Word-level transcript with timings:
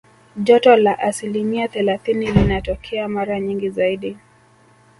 Joto 0.45 0.75
la 0.77 0.91
asilimia 0.99 1.67
thelathini 1.67 2.31
linatokea 2.31 3.07
mara 3.07 3.39
nyingi 3.39 3.69
zaidi 3.69 4.17